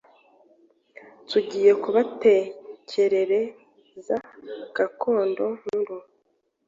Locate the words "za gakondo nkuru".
4.05-5.95